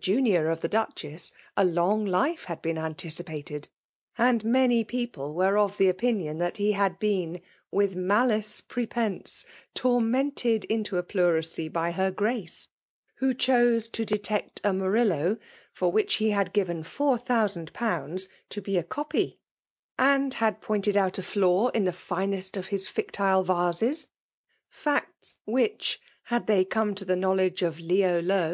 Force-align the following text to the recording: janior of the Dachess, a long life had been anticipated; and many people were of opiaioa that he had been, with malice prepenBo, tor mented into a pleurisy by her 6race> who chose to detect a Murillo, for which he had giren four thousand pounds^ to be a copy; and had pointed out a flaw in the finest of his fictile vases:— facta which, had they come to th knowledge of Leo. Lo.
janior 0.00 0.50
of 0.50 0.60
the 0.60 0.68
Dachess, 0.68 1.32
a 1.56 1.64
long 1.64 2.04
life 2.04 2.44
had 2.44 2.60
been 2.60 2.76
anticipated; 2.76 3.70
and 4.18 4.44
many 4.44 4.84
people 4.84 5.32
were 5.32 5.56
of 5.56 5.78
opiaioa 5.78 6.38
that 6.38 6.58
he 6.58 6.72
had 6.72 6.98
been, 6.98 7.40
with 7.72 7.96
malice 7.96 8.60
prepenBo, 8.60 9.46
tor 9.74 10.02
mented 10.02 10.66
into 10.66 10.98
a 10.98 11.02
pleurisy 11.02 11.70
by 11.72 11.92
her 11.92 12.12
6race> 12.12 12.68
who 13.20 13.32
chose 13.32 13.88
to 13.88 14.04
detect 14.04 14.60
a 14.62 14.74
Murillo, 14.74 15.38
for 15.72 15.90
which 15.90 16.16
he 16.16 16.28
had 16.28 16.52
giren 16.52 16.84
four 16.84 17.16
thousand 17.16 17.72
pounds^ 17.72 18.28
to 18.50 18.60
be 18.60 18.76
a 18.76 18.82
copy; 18.82 19.38
and 19.98 20.34
had 20.34 20.60
pointed 20.60 20.98
out 20.98 21.16
a 21.16 21.22
flaw 21.22 21.68
in 21.68 21.84
the 21.86 21.90
finest 21.90 22.58
of 22.58 22.66
his 22.66 22.86
fictile 22.86 23.42
vases:— 23.42 24.08
facta 24.68 25.36
which, 25.46 25.98
had 26.24 26.46
they 26.46 26.66
come 26.66 26.94
to 26.94 27.06
th 27.06 27.18
knowledge 27.18 27.62
of 27.62 27.80
Leo. 27.80 28.20
Lo. 28.20 28.44